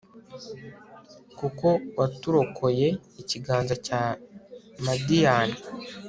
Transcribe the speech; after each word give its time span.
kuko 1.39 1.67
waturokoye 1.97 2.87
ikiganza 3.21 3.75
cya 3.85 4.01
madiyani 4.85 5.57